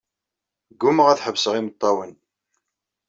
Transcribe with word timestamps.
Ggumaɣ 0.73 1.07
ad 1.09 1.21
ḥebseɣ 1.25 1.53
imeṭṭawen. 1.55 2.11